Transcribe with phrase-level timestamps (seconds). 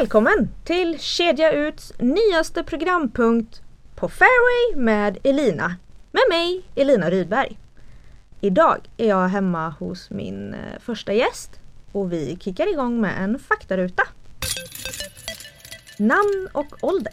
[0.00, 3.62] Välkommen till Kedja Uts nyaste programpunkt
[3.94, 5.76] På Fairway med Elina.
[6.10, 7.58] Med mig, Elina Rydberg.
[8.40, 11.60] Idag är jag hemma hos min eh, första gäst
[11.92, 14.02] och vi kickar igång med en faktaruta.
[15.98, 17.12] Namn och ålder.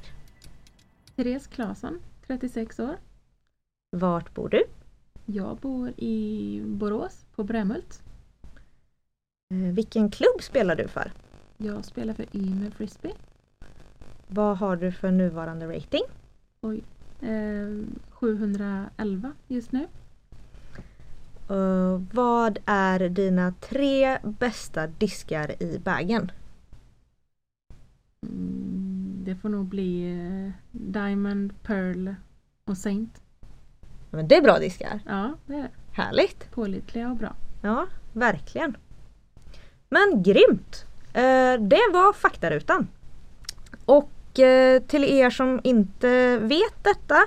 [1.15, 2.97] Therese Claesson, 36 år.
[3.91, 4.63] Vart bor du?
[5.25, 8.01] Jag bor i Borås på Brämhult.
[9.51, 11.11] Eh, Vilken klubb spelar du för?
[11.57, 13.13] Jag spelar för Ymer Frisbee.
[14.27, 16.03] Vad har du för nuvarande rating?
[16.61, 16.83] Oj.
[17.21, 19.87] Eh, 711 just nu.
[21.49, 26.31] Eh, vad är dina tre bästa diskar i bagen?
[28.27, 32.15] Mm, det får nog bli eh, Diamond, Pearl
[32.65, 33.21] och Saint.
[34.09, 34.99] Men det är bra diskar.
[35.05, 35.69] Ja, det är.
[35.91, 36.51] Härligt!
[36.51, 37.35] Pålitliga och bra.
[37.61, 38.77] Ja, verkligen.
[39.89, 40.85] Men grymt!
[41.13, 42.87] Eh, det var faktarutan.
[43.85, 47.17] Och eh, till er som inte vet detta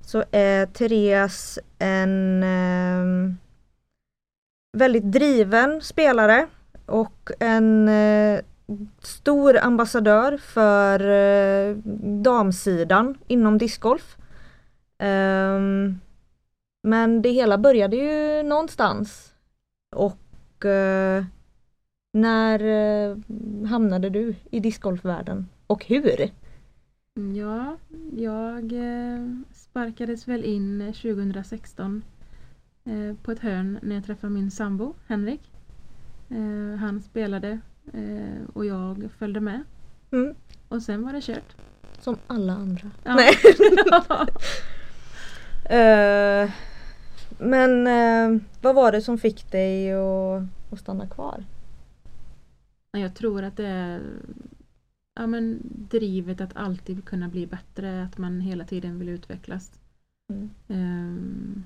[0.00, 3.34] så är Therese en eh,
[4.72, 6.46] väldigt driven spelare
[6.86, 7.90] och en
[9.02, 10.98] stor ambassadör för
[12.22, 14.16] damsidan inom discgolf.
[14.98, 16.00] Ehm,
[16.82, 19.32] men det hela började ju någonstans
[19.96, 20.64] och
[22.12, 22.60] när
[23.10, 23.16] eh,
[23.68, 26.30] hamnade du i discgolfvärlden och hur?
[27.16, 27.76] Mm, Ja,
[28.16, 32.02] jag eh, sparkades väl in eh, 2016
[32.84, 35.40] eh, på ett hörn när jag träffade min sambo Henrik.
[36.80, 37.60] Han spelade
[38.52, 39.62] och jag följde med.
[40.10, 40.34] Mm.
[40.68, 41.56] Och sen var det kört.
[42.00, 42.90] Som alla andra.
[43.04, 43.14] Ja.
[43.14, 43.34] Nej.
[45.70, 46.50] Eh,
[47.38, 50.42] men eh, vad var det som fick dig att,
[50.72, 51.44] att stanna kvar?
[52.92, 54.02] Ja, Jag tror att det är
[55.14, 55.60] ja, men
[55.90, 59.80] drivet att alltid kunna bli bättre, att man hela tiden vill utvecklas.
[60.32, 60.50] Mm.
[60.68, 61.64] Ehm,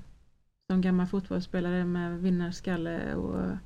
[0.71, 3.57] som gammal fotbollsspelare med vinnarskalle och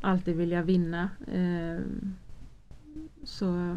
[0.00, 1.10] alltid vilja vinna.
[1.32, 2.14] ehm,
[3.24, 3.76] så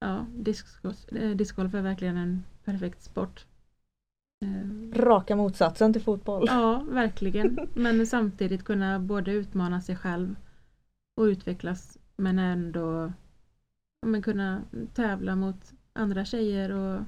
[0.00, 3.46] ja, discgolf, eh, discgolf är verkligen en perfekt sport.
[4.44, 6.44] Ehm, Raka motsatsen till fotboll.
[6.46, 7.58] Ja, verkligen.
[7.74, 10.36] Men samtidigt kunna både utmana sig själv
[11.16, 13.12] och utvecklas men ändå
[14.00, 14.62] ja, men kunna
[14.94, 17.02] tävla mot andra tjejer och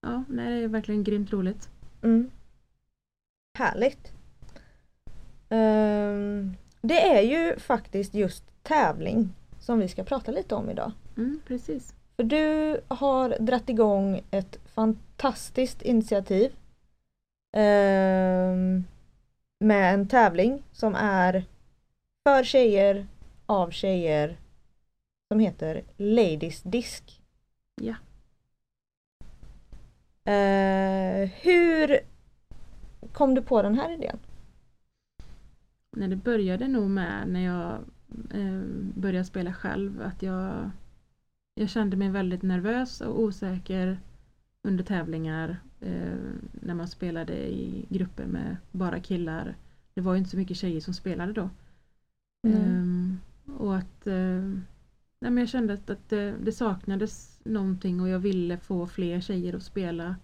[0.00, 1.68] ja, nej, det är verkligen grymt roligt.
[2.02, 2.30] Mm.
[3.58, 4.12] Härligt.
[5.48, 10.92] Ehm, det är ju faktiskt just tävling som vi ska prata lite om idag.
[11.16, 11.94] Mm, precis.
[12.16, 16.52] För du har dratt igång ett fantastiskt initiativ
[17.56, 18.84] ehm,
[19.60, 21.44] med en tävling som är
[22.22, 23.06] för tjejer,
[23.46, 24.36] av tjejer
[25.28, 27.02] som heter Ladies Disc.
[27.80, 27.94] Ja.
[30.32, 31.98] Eh, hur
[33.12, 34.18] kom du på den här idén?
[35.90, 37.72] När det började nog med när jag
[38.34, 38.62] eh,
[38.94, 40.70] började spela själv att jag,
[41.54, 43.98] jag kände mig väldigt nervös och osäker
[44.62, 46.18] under tävlingar eh,
[46.52, 49.54] när man spelade i grupper med bara killar.
[49.94, 51.50] Det var ju inte så mycket tjejer som spelade då.
[52.42, 52.56] Mm.
[52.56, 53.20] Ehm,
[53.58, 54.42] och att eh,
[55.18, 59.20] nej, men jag kände att, att det, det saknades någonting och jag ville få fler
[59.20, 60.16] tjejer att spela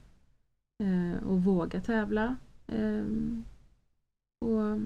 [0.79, 2.37] eh, och våga tävla.
[2.67, 3.45] Ehm,
[4.39, 4.79] och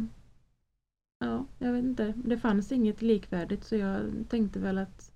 [1.18, 2.14] ja, jag vet inte.
[2.16, 5.12] Det fanns inget likvärdigt så jag tänkte väl att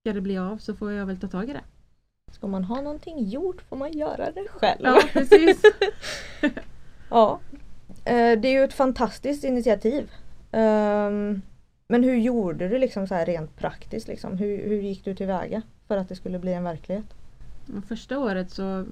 [0.00, 1.64] ska det bli av så får jag väl ta tag i det.
[2.32, 4.80] Ska man ha någonting gjort får man göra det själv.
[4.82, 5.62] Ja, precis.
[7.10, 7.40] ja.
[8.04, 10.10] Eh, Det är ju ett fantastiskt initiativ.
[10.52, 11.42] Ehm,
[11.88, 14.08] Men hur gjorde du liksom så här rent praktiskt?
[14.08, 14.36] Liksom?
[14.38, 17.14] Hur, hur gick du tillväga för att det skulle bli en verklighet?
[17.88, 18.86] Första året så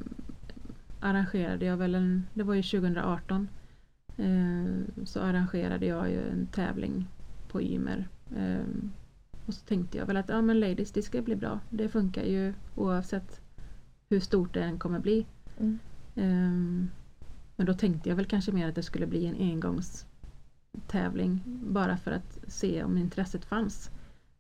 [1.01, 3.49] arrangerade jag väl en, det var ju 2018,
[4.17, 7.07] eh, så arrangerade jag ju en tävling
[7.49, 8.09] på Ymer.
[8.37, 8.67] Eh,
[9.47, 11.61] och så tänkte jag väl att ja men ladies det ska bli bra.
[11.71, 13.41] Det funkar ju oavsett
[14.09, 15.27] hur stort det än kommer bli.
[15.59, 15.79] Mm.
[16.17, 16.91] Ehm,
[17.57, 19.37] men då tänkte jag väl kanske mer att det skulle bli en
[20.73, 23.91] engångstävling bara för att se om intresset fanns.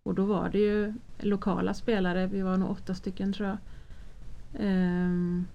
[0.03, 3.59] Och då var det ju lokala spelare, vi var nog åtta stycken tror jag.
[4.55, 5.47] Ehm,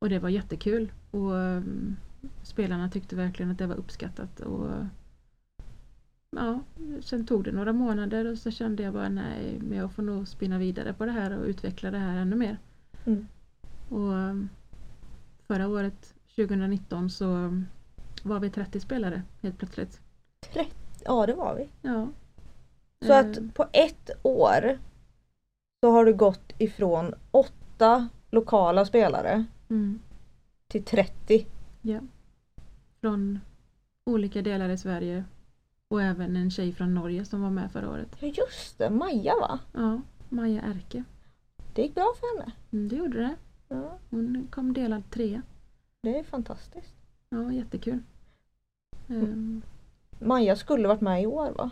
[0.00, 1.96] och det var jättekul och um,
[2.42, 4.40] spelarna tyckte verkligen att det var uppskattat.
[4.40, 4.70] Och,
[6.30, 6.60] ja,
[7.00, 10.28] sen tog det några månader och så kände jag bara nej, men jag får nog
[10.28, 12.58] spinna vidare på det här och utveckla det här ännu mer.
[13.06, 13.26] Mm.
[13.88, 14.48] Och um,
[15.46, 17.62] förra året, 2019, så
[18.22, 20.00] var vi 30 spelare helt plötsligt.
[21.04, 21.68] Ja det var vi.
[21.88, 22.08] Ja.
[23.06, 24.78] Så Eh, att på ett år
[25.80, 29.98] så har du gått ifrån åtta lokala spelare mm,
[30.68, 31.46] till 30.
[31.82, 32.00] ja.
[33.00, 33.40] Från
[34.04, 35.24] olika delar i Sverige
[35.88, 38.16] och även en tjej från Norge som var med förra året.
[38.20, 39.58] Ja just det, Maja va?
[39.72, 41.04] Ja, Maja Erke.
[41.74, 42.52] Det gick bra för henne.
[42.72, 43.34] Mm, det gjorde det.
[43.68, 45.42] Ja, Hon kom delad trea.
[46.02, 46.94] det är fantastiskt.
[47.28, 48.02] Ja, jättekul.
[49.08, 49.62] Ehm,
[50.18, 51.70] Maja skulle varit med i år va?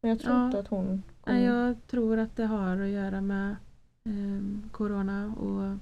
[0.00, 0.46] Men jag tror Ja.
[0.46, 1.02] inte att hon kom.
[1.34, 3.56] nej, jag tror att det har att göra med
[4.04, 5.78] ehm, Corona och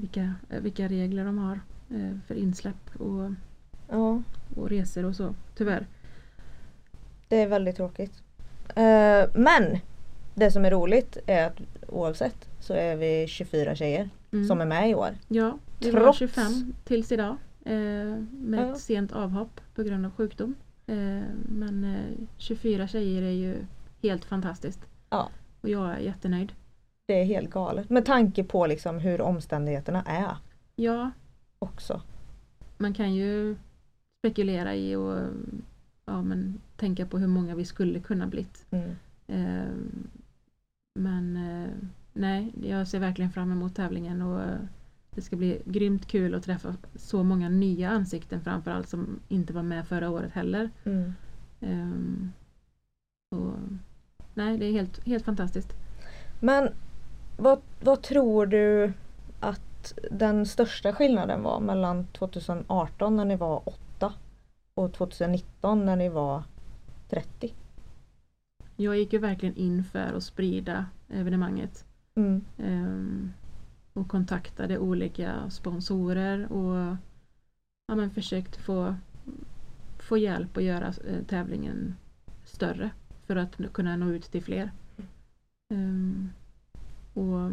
[0.00, 1.60] vilka, eh, vilka regler de har
[1.90, 3.30] eh, för insläpp och,
[3.88, 4.22] Ja,
[4.56, 5.34] och resor och så.
[5.56, 5.86] Tyvärr.
[7.28, 8.22] det är väldigt tråkigt.
[8.68, 9.78] Eh, men
[10.34, 14.46] det som är roligt är att oavsett så är vi 24 tjejer Mm.
[14.48, 15.10] som är med i år.
[15.28, 17.36] Ja, vi var Trots- 25 tills idag.
[17.70, 18.72] Eh, med Ja.
[18.72, 20.54] ett sent avhopp på grund av sjukdom.
[20.86, 23.56] Eh, men eh, 24 tjejer är ju
[24.02, 24.80] helt fantastiskt.
[25.10, 25.28] Ja.
[25.60, 26.52] Och jag är jättenöjd.
[27.06, 27.90] Det är helt galet.
[27.90, 30.36] Med tanke på liksom hur omständigheterna är
[30.76, 31.10] Ja,
[31.58, 32.02] också.
[32.78, 33.56] man kan ju
[34.18, 35.18] spekulera i och
[36.04, 38.66] ja, men, tänka på hur många vi skulle kunna blivit.
[38.70, 38.90] Mm.
[39.26, 39.68] Eh,
[40.94, 41.68] men eh,
[42.12, 44.58] nej, jag ser verkligen fram emot tävlingen och eh,
[45.14, 49.62] det ska bli grymt kul att träffa så många nya ansikten framförallt som inte var
[49.62, 50.70] med förra året heller.
[50.84, 51.12] Mm.
[51.60, 52.32] Ehm,
[53.30, 53.54] och,
[54.34, 55.72] nej, det är helt, helt fantastiskt.
[56.40, 56.68] Men
[57.36, 58.92] vad, vad tror du
[59.40, 64.12] att den största skillnaden var mellan 2018 när ni var 8
[64.74, 66.42] och 2019 när ni var
[67.08, 67.54] 30?
[68.76, 71.84] Jag gick ju verkligen in för att sprida evenemanget.
[72.14, 72.44] Mm.
[72.58, 73.32] Ehm,
[73.92, 76.96] och kontaktade olika sponsorer och
[77.86, 78.94] ja, men försökt få,
[79.98, 81.96] få hjälp att göra eh, tävlingen
[82.44, 82.90] större
[83.26, 84.70] för att kunna nå ut till fler.
[85.68, 86.30] Ehm,
[87.14, 87.50] och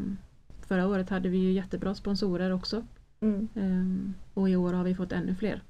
[0.67, 2.83] förra året hade vi ju jättebra sponsorer också
[3.19, 3.47] Mm.
[3.55, 5.61] Ehm, och i år har vi fått ännu fler.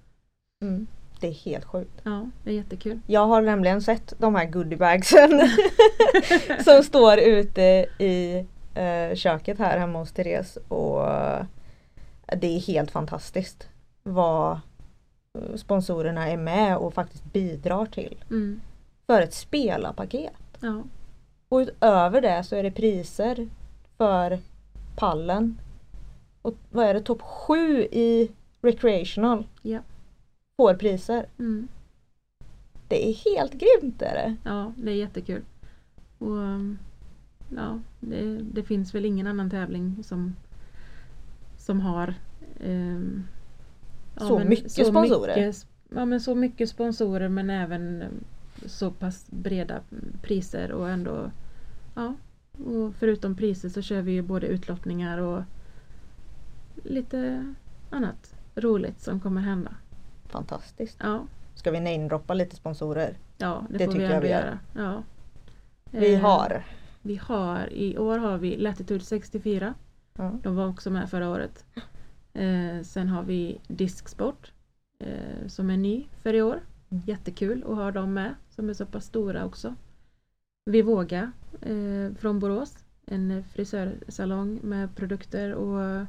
[0.62, 0.88] Mm.
[1.19, 2.02] Det är helt sjukt.
[2.04, 3.00] Ja, det är jättekul.
[3.08, 5.42] Jag har nämligen sett de här goodiebagsen
[6.64, 7.62] som står ute
[8.00, 8.46] i
[8.78, 11.46] eh, köket här hemma hos Therese och eh,
[12.28, 13.70] det är helt fantastiskt
[14.04, 14.52] vad
[15.34, 18.62] eh, sponsorerna är med och faktiskt bidrar till Mm,
[19.06, 20.34] för ett spelarpaket.
[20.60, 20.84] ja,
[21.50, 23.50] Och utöver det så är det priser
[23.98, 24.40] för
[24.96, 25.60] pallen.
[26.42, 28.31] Och vad är det, topp sju i
[28.62, 29.80] recreational ja.
[30.57, 31.26] får priser.
[31.40, 31.68] Mm.
[32.88, 34.36] Det är helt grymt är det.
[34.44, 35.44] Ja, det är jättekul.
[36.18, 36.38] Och
[37.56, 40.35] ja, det, det finns väl ingen annan tävling som,
[41.57, 42.13] som har
[42.63, 43.23] ehm,
[44.18, 45.35] Så mycket sponsorer.
[45.35, 48.04] Mycket, ja, men så mycket sponsorer men även
[48.66, 49.80] så pass breda
[50.21, 51.31] priser och ändå
[51.95, 52.13] ja,
[52.66, 55.44] och förutom priser så kör vi ju både utlottningar och
[56.83, 57.54] lite
[57.89, 59.75] annat roligt som kommer hända.
[60.25, 60.97] Fantastiskt.
[61.04, 61.25] Ja,
[61.56, 63.18] Ska vi namedroppa lite sponsorer?
[63.37, 64.39] ja det, Det får vi tycker jag ändå vi gör.
[64.42, 64.59] göra.
[64.75, 65.04] Ja.
[65.92, 66.63] Vi Eh, har
[67.07, 69.73] Vi har, i år har vi Latitude 64.
[70.14, 70.40] Ja.
[70.44, 71.66] De var också med förra året.
[72.33, 74.52] Eh, sen har vi Disksport
[74.99, 76.61] eh, som är ny för i år.
[76.90, 77.04] Mm.
[77.06, 79.76] Jättekul att ha dem med som är så pass stora också.
[80.66, 82.85] Vivoga eh, från Borås.
[83.06, 86.06] En frisörsalong med produkter och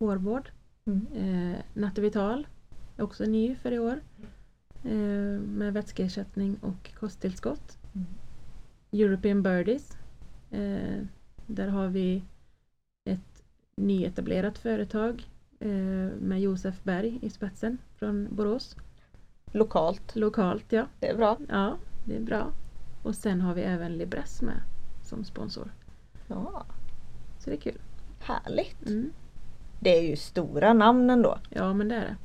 [0.00, 0.50] hårvård.
[0.84, 1.06] Mm.
[1.14, 2.46] Eh, Nativital
[2.96, 4.00] är också ny för i år.
[4.84, 7.78] Eh, med vätskeersättning och kosttillskott.
[7.94, 8.06] Mm.
[8.92, 9.96] European Birdies.
[10.52, 11.02] Eh,
[11.46, 12.22] där har vi
[13.04, 13.42] ett
[13.76, 15.26] nyetablerat företag
[15.60, 15.70] eh,
[16.20, 18.76] med Josef Berg i spetsen från Borås.
[19.52, 20.16] lokalt.
[20.16, 20.86] Lokalt ja.
[21.00, 21.36] Det är bra.
[21.48, 21.76] ja.
[22.04, 22.52] det är bra.
[23.02, 24.62] Och sen har vi även Libresse med
[25.02, 25.72] som sponsor.
[26.28, 26.64] Ja,
[27.38, 27.78] Så det är kul.
[28.20, 28.86] härligt.
[28.86, 29.12] Mm.
[29.80, 31.38] Det är ju stora namn ändå.
[31.50, 32.16] Ja men det är det.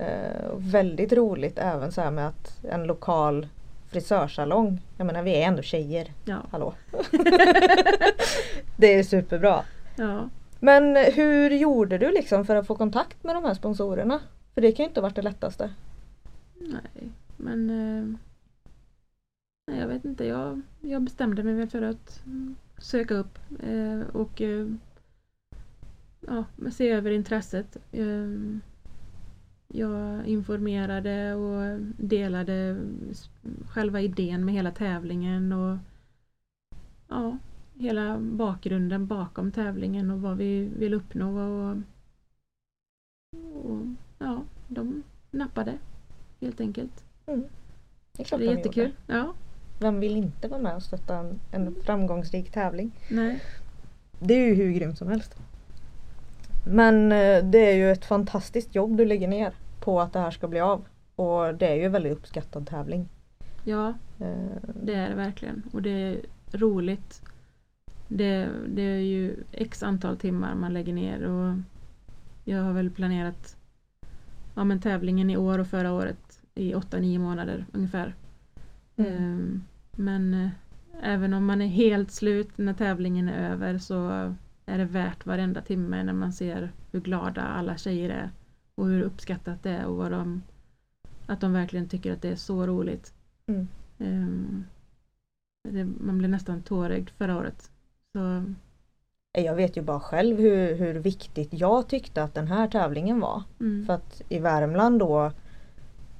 [0.00, 3.46] Eh, väldigt roligt även så här med att en lokal
[3.92, 4.80] frisörsalong.
[4.96, 6.12] Jag menar vi är ändå tjejer.
[6.24, 6.42] Ja.
[6.50, 6.74] Hallå.
[8.76, 9.64] det är superbra.
[9.96, 10.28] ja.
[10.60, 14.20] Men hur gjorde du liksom för att få kontakt med de här sponsorerna?
[14.54, 15.70] För det kan ju inte ha varit det lättaste.
[16.54, 18.18] Nej, men eh,
[19.66, 20.26] nej, jag vet inte.
[20.26, 22.22] Jag, jag bestämde mig för att
[22.78, 24.66] söka upp eh, och eh,
[26.20, 27.76] ja, se över intresset.
[29.74, 32.76] Jag informerade och delade
[33.68, 35.78] själva idén med hela tävlingen och
[37.08, 37.38] ja,
[37.74, 41.38] hela bakgrunden bakom tävlingen och vad vi vill uppnå.
[41.40, 41.76] Och,
[43.70, 43.86] och
[44.18, 45.78] ja, de nappade
[46.40, 47.04] helt enkelt.
[47.24, 48.82] Det är Det är jättekul.
[48.84, 48.92] gjorde.
[49.06, 49.34] Ja,
[49.80, 52.90] Vem vill inte vara med och stötta en, en framgångsrik tävling?
[53.10, 53.42] nej.
[54.24, 55.36] Det är ju hur grymt som helst.
[56.64, 60.30] Men eh, det är ju ett fantastiskt jobb du lägger ner på att det här
[60.30, 60.84] ska bli av.
[61.16, 63.08] Och det är ju en väldigt uppskattad tävling.
[63.64, 65.62] Ja, Eh, det är det verkligen.
[65.72, 66.20] Och det är
[66.52, 67.22] roligt.
[68.08, 71.54] Det, det är ju x antal timmar man lägger ner och
[72.44, 73.56] jag har väl planerat
[74.54, 78.14] ja, men tävlingen i år och förra året i 8-9 månader ungefär.
[78.96, 79.12] Mm.
[79.12, 80.50] Ehm, Men eh,
[81.02, 84.34] även om man är helt slut när tävlingen är över så
[84.72, 88.30] är det värt varenda timme när man ser hur glada alla tjejer är
[88.74, 90.42] och hur uppskattat det är och vad de,
[91.26, 93.14] att de verkligen tycker att det är så roligt.
[93.46, 93.68] Mm.
[93.98, 94.64] Ehm,
[95.68, 97.70] det, man blev nästan tårögd förra året.
[98.12, 98.44] Så
[99.32, 103.42] Jag vet ju bara själv hur, hur viktigt jag tyckte att den här tävlingen var.
[103.60, 105.24] mm, För att i Värmland då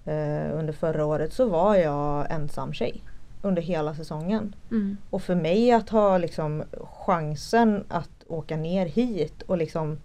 [0.04, 3.04] eh, under förra året så var jag ensam tjej.
[3.44, 4.54] Under hela säsongen.
[4.70, 6.62] mm, Och för mig att ha liksom
[7.06, 9.98] chansen att åka ner hit och liksom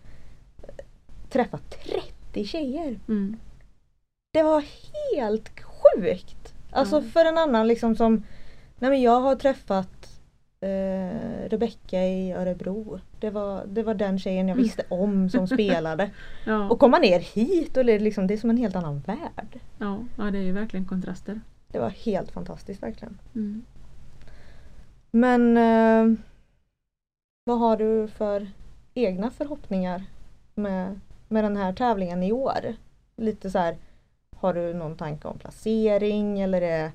[0.63, 0.85] eh,
[1.29, 1.57] träffa
[2.31, 2.99] 30 tjejer.
[3.07, 3.37] mm,
[4.33, 4.63] Det var
[5.15, 6.53] helt sjukt!
[6.71, 7.01] Alltså Ja.
[7.01, 8.23] för en annan liksom som
[8.79, 10.19] Nej men jag har träffat
[10.61, 12.99] eh, Rebecka i Örebro.
[13.19, 14.63] Det var, det var den tjejen jag Mm.
[14.63, 16.09] visste om som spelade.
[16.45, 19.59] ja, Och komma ner hit och det liksom, det är som en helt annan värld.
[19.77, 21.41] ja, ja, det är ju verkligen kontraster.
[21.71, 23.17] Det var helt fantastiskt verkligen.
[23.35, 23.63] Mm.
[25.11, 26.17] Men eh,
[27.47, 28.47] vad har du för
[28.93, 30.03] egna förhoppningar
[30.55, 32.75] med, med den här tävlingen i år?
[33.15, 33.77] Lite så här,
[34.35, 36.91] har du någon tanke om placering eller är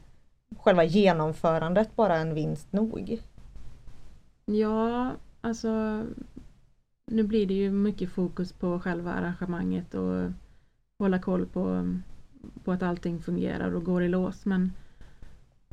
[0.59, 3.23] själva genomförandet bara en vinst nog?
[4.44, 6.02] Ja, alltså
[7.06, 10.30] nu blir det ju mycket fokus på själva arrangemanget och
[10.99, 11.94] hålla koll på,
[12.64, 14.44] på att allting fungerar och går i lås.
[14.44, 14.73] Men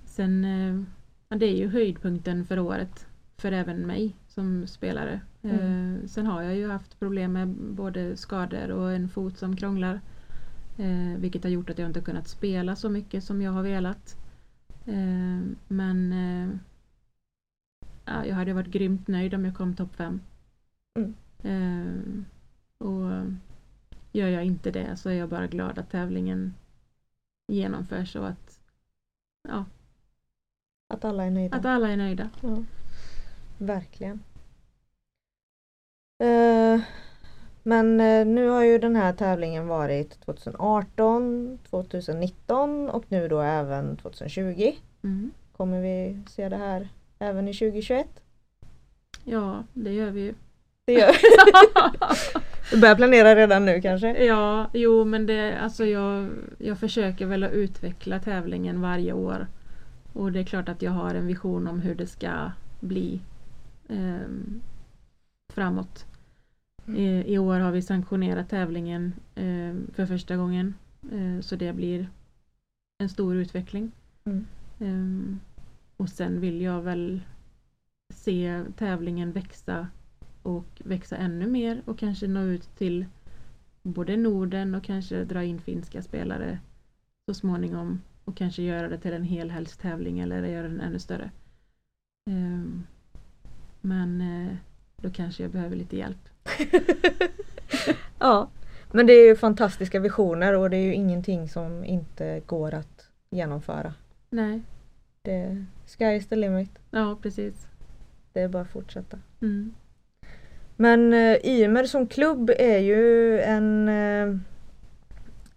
[0.05, 0.83] sen, eh,
[1.29, 3.08] ja, det är ju höjdpunkten för året
[3.39, 5.21] för även mig som spelare.
[5.41, 5.95] Mm.
[5.95, 10.01] Eh, sen har jag ju haft problem med både skador och en fot som krånglar.
[10.77, 14.17] Eh, vilket har gjort att jag inte kunnat spela så mycket som jag har velat.
[14.85, 16.49] Eh, men eh,
[18.05, 20.21] ja, jag hade varit grymt nöjd om jag kom topp fem.
[20.95, 21.13] Mm.
[21.43, 22.23] Eh,
[22.87, 23.11] och
[24.11, 26.53] gör jag inte det så är jag bara glad att tävlingen
[27.47, 28.59] genomförs och att,
[29.47, 29.65] ja,
[30.87, 31.57] Att alla är nöjda?
[31.57, 32.29] att alla är nöjda.
[32.41, 32.63] Ja,
[33.61, 34.23] verkligen.
[36.23, 36.81] Eh,
[37.63, 43.97] men eh, nu har ju den här tävlingen varit 2018, 2019 och nu då även
[43.97, 44.71] 2020.
[45.03, 45.31] Mm.
[45.57, 46.89] Kommer vi se det här
[47.19, 48.07] även i 2021?
[49.23, 50.33] Ja, det gör vi ju.
[50.85, 51.11] Det gör
[52.71, 54.25] Du börjar planera redan nu kanske?
[54.25, 59.47] Ja, jo men det, alltså jag, jag försöker väl att utveckla tävlingen varje år.
[60.13, 63.19] Och det är klart att jag har en vision om hur det ska bli
[63.89, 64.61] ehm,
[65.53, 66.05] framåt.
[66.87, 70.73] I, I år har vi sanktionerat tävlingen ehm, för första gången.
[71.11, 72.09] Eh, så det blir
[72.97, 73.91] en stor utveckling.
[74.25, 74.45] Mm.
[74.79, 75.39] Ehm,
[75.97, 77.21] och sen vill jag väl
[78.13, 79.87] se tävlingen växa
[80.43, 83.05] och växa ännu mer och kanske nå ut till
[83.83, 86.59] både Norden och kanske dra in finska spelare
[87.25, 91.31] så småningom och kanske göra det till en helhelgstävling eller göra den ännu större.
[92.29, 92.83] Ehm,
[93.81, 94.55] men eh,
[94.97, 96.29] då kanske jag behöver lite hjälp.
[98.19, 98.49] Ja,
[98.91, 103.07] men det är ju fantastiska visioner och det är ju ingenting som inte går att
[103.29, 103.93] genomföra.
[104.29, 104.61] Nej,
[105.21, 106.71] Det, sky is the limit.
[106.91, 107.67] ja precis.
[108.33, 109.19] Det är bara att fortsätta.
[109.41, 109.73] Mm.
[110.75, 114.35] Men eh, Ymer som klubb är ju en, eh,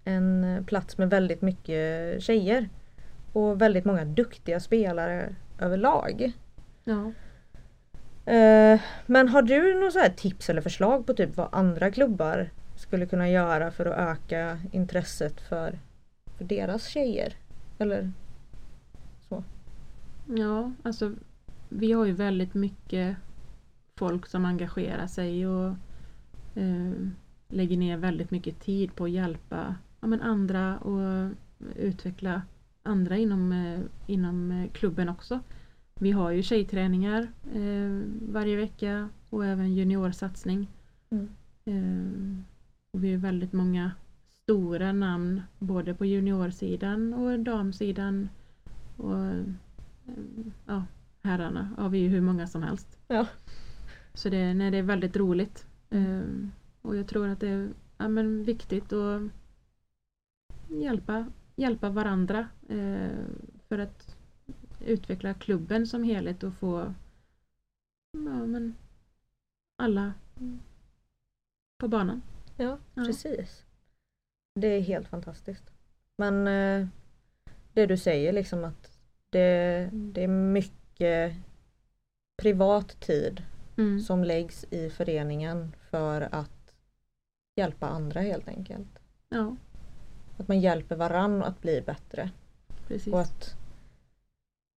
[0.05, 2.69] en plats med väldigt mycket tjejer.
[3.33, 6.33] Och väldigt många duktiga spelare överlag.
[6.85, 7.13] Ja.
[8.25, 12.51] Eh, men har du några så här tips eller förslag på typ vad andra klubbar
[12.77, 15.79] skulle kunna göra för att öka intresset för,
[16.39, 17.35] för deras tjejer?
[17.79, 18.13] Eller
[19.29, 19.45] så?
[20.27, 21.15] Ja, alltså
[21.69, 23.17] vi har ju väldigt mycket
[23.97, 25.69] folk som engagerar sig och
[26.55, 26.93] eh,
[27.49, 31.31] lägger ner väldigt mycket tid på att hjälpa ja, men andra och
[31.77, 32.43] utveckla
[32.83, 35.41] andra inom, eh, inom eh, klubben också.
[36.03, 40.69] Vi har ju tjejträningar eh, varje vecka och även juniorsatsning.
[41.11, 41.29] Mm.
[41.65, 42.45] Eh,
[42.91, 43.93] och vi är väldigt många
[44.29, 48.29] stora namn både på juniorsidan och damsidan.
[48.97, 49.45] Och eh,
[50.67, 50.85] ja,
[51.23, 52.99] herrarna har vi ju hur många som helst.
[53.09, 53.27] Ja.
[54.15, 55.67] Så det, nej, det är väldigt roligt.
[55.91, 56.23] Eh,
[56.83, 57.69] och jag tror att det är
[57.99, 59.23] ja, men viktigt att
[60.69, 63.19] hjälpa, hjälpa varandra eh,
[63.69, 64.17] för att
[64.87, 66.95] utveckla klubben som helhet och få
[68.13, 68.75] ja, men
[69.77, 70.13] alla
[71.79, 72.23] på banan.
[72.57, 73.05] Ja, Ja.
[73.05, 73.65] precis.
[74.55, 75.71] Det är helt fantastiskt.
[76.17, 76.89] Men eh,
[77.73, 78.99] det du säger liksom att
[79.31, 81.35] det, det är mycket
[82.43, 83.43] privat tid
[83.77, 84.01] Mm.
[84.01, 86.75] som läggs i föreningen för att
[87.57, 88.99] hjälpa andra helt enkelt.
[89.29, 89.57] Ja,
[90.39, 92.31] Att man hjälper varann att bli bättre.
[92.89, 93.13] precis.
[93.13, 93.57] Och att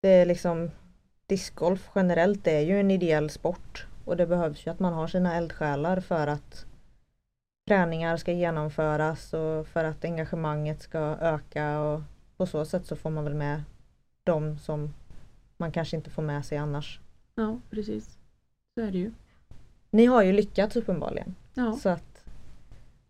[0.06, 0.70] det är liksom
[1.26, 5.36] discgolf generellt är ju en ideell sport och det behövs ju att man har sina
[5.36, 6.66] eldsjälar för att
[7.68, 12.00] träningar ska genomföras och för att engagemanget ska öka och
[12.36, 13.62] på så sätt så får man väl med
[14.24, 14.94] de som
[15.56, 17.00] man kanske inte får med sig annars.
[17.34, 18.18] Ja, precis.
[18.74, 19.12] Så är det ju.
[19.90, 21.34] Ni har ju lyckats uppenbarligen.
[21.54, 22.24] Ja, Så att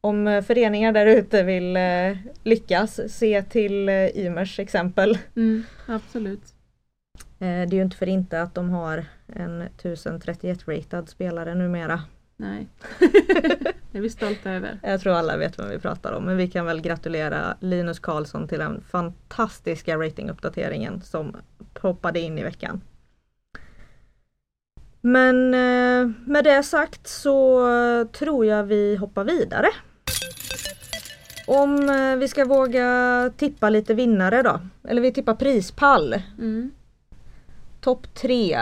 [0.00, 5.18] om eh, föreningar där ute vill eh, lyckas, se till eh, Ymers exempel.
[5.36, 6.55] mm, absolut.
[7.38, 12.00] Eh, Det är ju inte för inte att de har en 1031 ratad spelare numera.
[12.36, 12.68] Nej.
[13.92, 14.78] det är vi stolta över.
[14.82, 18.49] Jag tror alla vet vad vi pratar om men vi kan väl gratulera Linus Karlsson
[18.49, 21.36] till den fantastiska ratinguppdateringen som
[21.75, 22.80] poppade in i veckan.
[25.00, 27.68] Men eh, med det sagt så
[28.12, 29.68] tror jag vi hoppar vidare.
[31.46, 34.60] Om eh, vi ska våga tippa lite vinnare då.
[34.88, 36.14] Eller vi tippar prispall.
[36.38, 36.70] Mm.
[37.86, 38.54] Topp tre.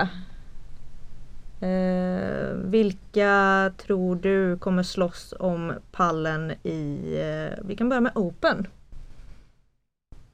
[1.60, 8.66] Eh, vilka tror du kommer slåss om pallen i, eh, vi kan börja med Open.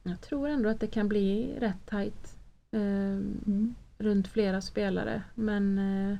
[0.03, 2.37] Jag tror ändå att det kan bli rätt tajt.
[2.71, 3.19] Eh,
[3.97, 6.17] runt flera spelare men eh,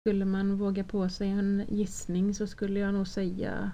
[0.00, 3.72] skulle man våga på sig en gissning så skulle jag nog säga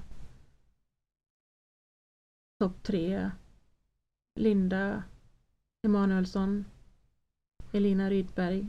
[2.58, 3.30] topp tre
[4.34, 5.02] Linda
[5.82, 6.64] Emanuelsson
[7.72, 8.66] Elina Rydberg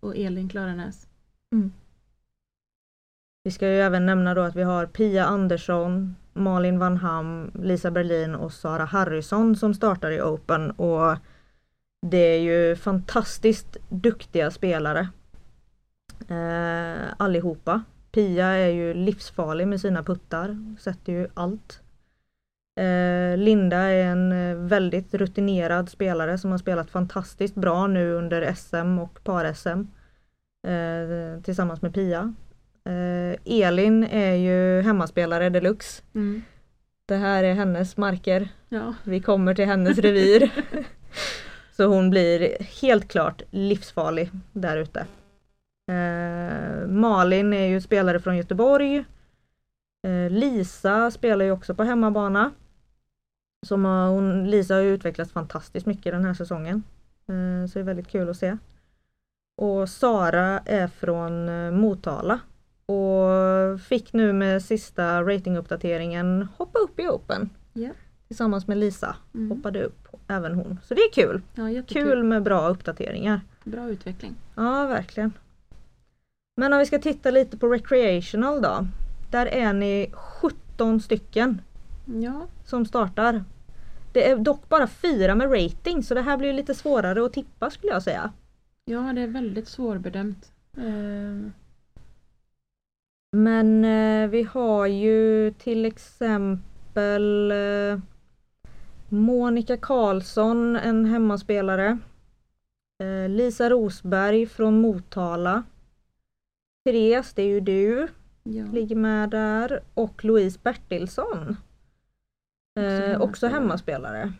[0.00, 1.06] och Elin Klaranäs.
[1.52, 1.72] Mm.
[3.44, 7.90] Vi ska ju även nämna då att vi har Pia Andersson, Malin Van Ham, Lisa
[7.90, 11.16] Berlin och Sara Harrison som startar i Open och
[12.06, 15.08] det är ju fantastiskt duktiga spelare.
[16.28, 17.82] Eh, allihopa.
[18.12, 21.83] Pia är ju livsfarlig med sina puttar, sätter ju allt.
[22.76, 28.54] Eh, Linda är en eh, väldigt rutinerad spelare som har spelat fantastiskt bra nu under
[28.54, 29.86] SM och par-SM.
[30.66, 32.34] Eh, tillsammans med Pia.
[33.44, 36.02] Elin är ju hemmaspelare deluxe.
[36.14, 36.42] Mm.
[37.06, 38.48] Det här är hennes marker.
[38.68, 40.50] Ja, Vi kommer till hennes revir.
[41.76, 45.06] Så hon blir helt klart livsfarlig där ute.
[45.90, 49.04] Eh, Malin är ju spelare från Göteborg.
[50.06, 52.50] Eh, Lisa spelar ju också på hemmabana.
[53.64, 56.82] Som har, hon, Lisa har utvecklats fantastiskt mycket den här säsongen.
[57.28, 58.56] Eh, så det är väldigt kul att se.
[59.56, 62.40] Och Sara är från eh, Motala.
[62.86, 67.50] Och fick nu med sista ratinguppdateringen hoppa upp i Open.
[67.72, 67.88] Ja.
[68.28, 69.50] Tillsammans med Lisa Mm.
[69.50, 70.78] hoppade upp även hon.
[70.84, 71.42] Så det är kul.
[71.54, 71.82] ja.
[71.88, 73.40] Kul med bra uppdateringar.
[73.64, 74.34] Bra utveckling.
[74.54, 75.32] Ja, verkligen.
[76.56, 78.86] Men om vi ska titta lite på recreational då.
[79.30, 81.60] Där är ni 17 stycken
[82.06, 83.44] Ja, som startar.
[84.14, 87.70] Det är dock bara fyra med rating så det här blir lite svårare att tippa
[87.70, 88.32] skulle jag säga.
[88.84, 90.52] ja det är väldigt svårbedömt.
[90.76, 91.50] Eh,
[93.32, 97.98] Men eh, vi har ju till exempel eh,
[99.08, 101.98] Monica Karlsson, en hemmaspelare.
[103.02, 105.62] Eh, Lisa Rosberg från Motala.
[106.84, 108.08] Therese, det är ju du,
[108.42, 108.64] ja.
[108.72, 109.82] ligger med där.
[109.94, 111.56] Och Louise Bertilsson.
[112.74, 114.32] Eh, också hemmaspelare.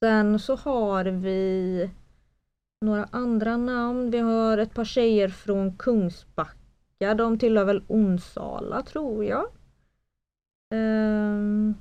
[0.00, 1.90] Sen så har vi
[2.80, 4.10] några andra namn.
[4.10, 7.14] Vi har ett par tjejer från Kungsbacka.
[7.16, 9.44] De tillhör väl Onsala tror jag.
[10.74, 11.74] Ehm,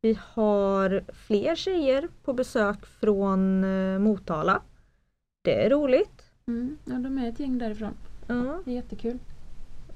[0.00, 4.62] vi har fler tjejer på besök från eh, Motala.
[5.42, 6.30] Det är roligt.
[6.46, 6.78] Mm.
[6.84, 7.94] Ja, de är ett gäng därifrån.
[8.26, 8.60] Ja.
[8.64, 9.18] Det är jättekul.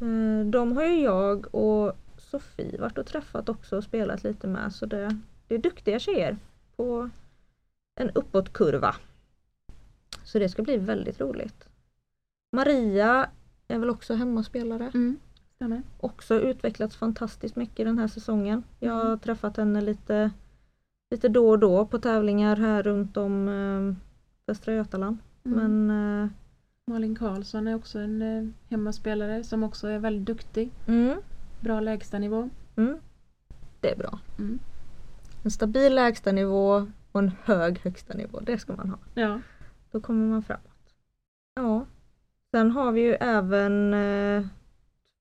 [0.01, 1.97] Eh, De har ju jag och
[2.39, 5.19] Sofie varit och träffat också och spelat lite med så det,
[5.49, 6.37] det är duktiga tjejer
[6.77, 7.11] på
[7.95, 8.97] en uppåtkurva.
[10.25, 11.69] Så det ska bli väldigt roligt.
[12.53, 13.31] Maria
[13.69, 14.91] är väl också hemmaspelare.
[14.95, 15.17] Mm.
[15.55, 15.83] Stämmer.
[16.01, 18.65] Också utvecklats fantastiskt mycket den här säsongen.
[18.81, 20.31] Jag har träffat henne lite,
[21.11, 24.05] lite då och då på tävlingar här runt om eh,
[24.47, 25.19] Västra Götaland.
[25.45, 25.59] Mm.
[25.59, 26.31] Men eh,
[26.85, 30.71] Malin Karlsson är också en eh, hemmaspelare som också är väldigt duktig.
[30.87, 31.19] mm,
[31.61, 32.51] Bra lägstanivå.
[32.77, 32.99] mm,
[33.81, 34.19] det är bra.
[34.39, 34.59] Mm.
[35.43, 38.99] En stabil lägstanivå och en hög högsta nivå, det ska man ha.
[39.15, 39.41] Ja.
[39.91, 40.95] Då kommer man framåt.
[41.55, 41.87] Ja.
[42.51, 44.47] Sen har vi ju även eh,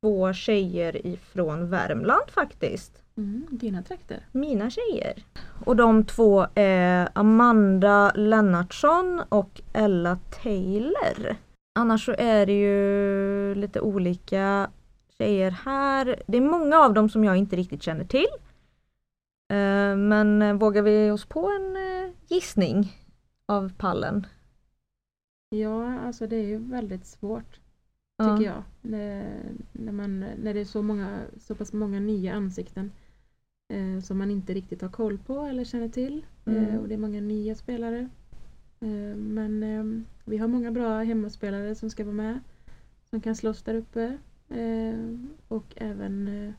[0.02, 3.04] två tjejer ifrån Värmland faktiskt.
[3.18, 3.48] Mm.
[3.52, 4.26] Dina trakter.
[4.32, 5.24] Mina tjejer.
[5.66, 11.36] Och de två är Amanda Lennartsson och Ella Taylor.
[11.80, 14.70] Annars så är det ju lite olika
[15.18, 16.24] tjejer här.
[16.28, 18.28] Det är många av dem som jag inte riktigt känner till.
[19.50, 22.94] Eh, Men eh, vågar vi oss på en eh, gissning
[23.46, 24.28] av pallen?
[25.50, 27.60] Ja, alltså det är ju väldigt svårt.
[28.18, 28.38] Ja.
[28.38, 28.64] Tycker jag.
[28.82, 32.92] När, när, man, när det är så, många, så pass många nya ansikten.
[33.68, 36.26] Eh, som man inte riktigt har koll på eller känner till.
[36.46, 36.66] Mm.
[36.66, 38.10] Eh, och det är många nya spelare.
[38.80, 42.40] Eh, men vi har många bra hemmaspelare som ska vara med.
[43.10, 44.18] Som kan slåss där uppe.
[44.50, 45.16] Eh,
[45.48, 46.54] och även eh,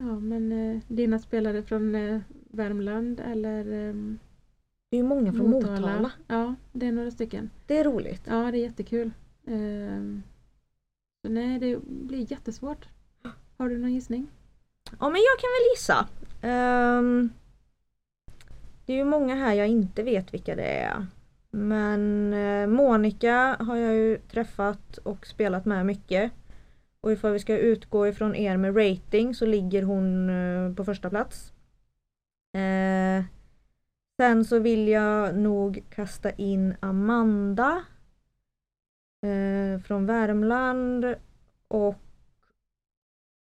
[0.00, 4.18] Ja men eh, dina spelare från eh, Värmland eller ehm,
[4.90, 6.12] Det är ju många från Motala.
[6.26, 7.50] Ja, det är några stycken.
[7.66, 8.22] Det är roligt.
[8.26, 9.10] Ja, det är jättekul.
[9.46, 10.22] Ehm,
[11.22, 12.88] så nej, det blir jättesvårt.
[13.56, 14.26] Har du någon gissning?
[14.84, 16.08] Ja men jag kan väl gissa.
[16.42, 17.30] Ehm,
[18.86, 21.06] det är ju många här jag inte vet vilka det är.
[21.50, 26.32] Men eh, Monica har jag ju träffat och spelat med mycket.
[27.00, 31.10] Och ifall vi ska utgå ifrån er med rating så ligger hon eh, på första
[31.10, 31.52] plats.
[32.52, 33.24] Eh,
[34.20, 37.84] sen så vill jag nog kasta in Amanda.
[39.22, 41.14] Eh, från Värmland.
[41.68, 41.94] Och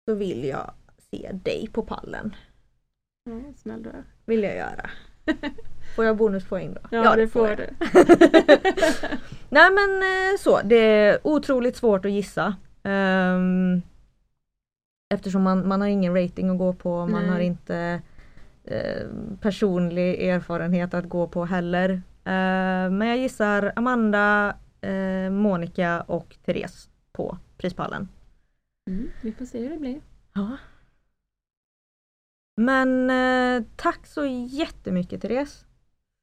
[0.05, 0.75] så vill jag
[1.11, 2.35] se dig på pallen.
[3.25, 3.93] Ja, snäll du.
[4.25, 4.91] Vill jag göra.
[5.97, 6.81] Får jag bonuspoäng då?
[6.91, 7.67] Ja, det får du.
[9.49, 12.57] Nej men eh, så, det är otroligt svårt att gissa.
[12.83, 13.83] Ehm,
[15.15, 17.31] eftersom man, man har ingen rating att gå på, man Nej.
[17.31, 18.03] har inte
[18.65, 19.07] eh,
[19.41, 21.91] personlig erfarenhet att gå på heller.
[22.25, 28.09] Eh, men jag gissar Amanda, eh, Monica och Therese på prispallen.
[28.91, 30.01] Mm, vi får se hur det blir.
[30.35, 30.57] Ja.
[32.61, 35.65] Men eh, tack så jättemycket Therese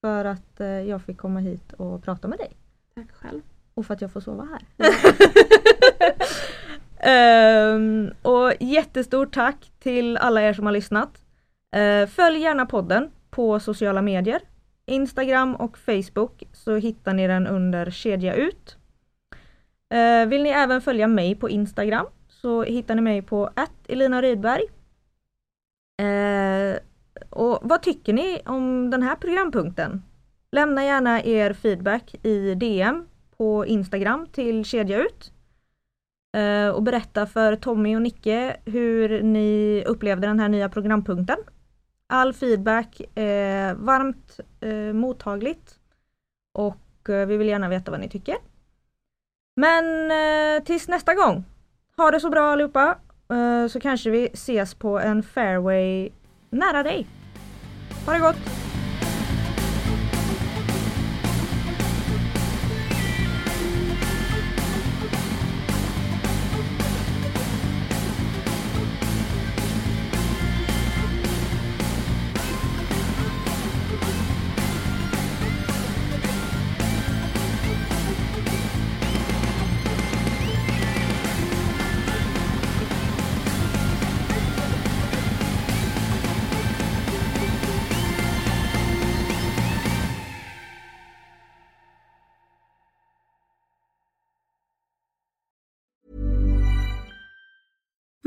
[0.02, 2.58] för att eh, jag fick komma hit och prata med dig.
[2.96, 3.42] Tack själv.
[3.74, 4.62] Och för att jag får sova här.
[7.00, 11.22] Ehm, och jättestort tack till alla er som har lyssnat.
[11.76, 14.42] Eh, följ gärna podden på sociala medier.
[14.86, 18.78] Instagram och Facebook så hittar ni den under kedja ut.
[19.90, 23.50] Eh, vill ni även följa mig på Instagram så hittar ni mig på
[23.88, 24.77] Elina Rydberg.
[25.98, 26.80] Eh,
[27.30, 30.04] och vad tycker ni om den här programpunkten?
[30.52, 33.08] Lämna gärna er feedback i DM
[33.38, 35.32] på Instagram till kedja ut.
[36.38, 41.38] Eh, och berätta för Tommy och Nicke hur ni upplevde den här nya programpunkten.
[42.08, 45.80] All feedback är varmt eh, mottagligt
[46.54, 48.36] och eh, vi vill gärna veta vad ni tycker.
[49.56, 51.44] Men eh, tills nästa gång,
[51.98, 52.98] ha det så bra allihopa
[53.32, 56.10] Eh, så kanske vi ses på en fairway
[56.50, 57.08] nära dig.
[58.06, 58.77] Ha det gott!